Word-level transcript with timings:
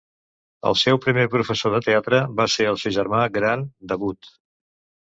El 0.69 0.77
seu 0.83 0.99
primer 1.03 1.25
professor 1.35 1.75
de 1.75 1.83
teatre 1.89 2.23
va 2.41 2.49
ser 2.57 2.69
el 2.73 2.83
seu 2.87 2.99
germà 2.99 3.23
gran, 3.39 3.71
Davood. 3.95 4.35